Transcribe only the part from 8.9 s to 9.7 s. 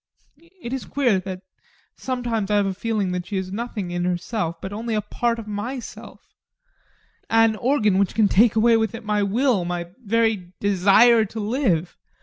it my will,